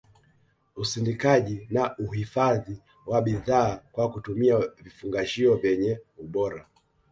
usindikaji 0.75 1.67
na 1.69 1.97
uhifadhi 1.97 2.81
wa 3.05 3.21
bidhaa 3.21 3.81
kwa 3.91 4.11
kutumia 4.11 4.57
vifungashio 4.83 5.55
vyenye 5.55 5.99
ubora 6.17 6.65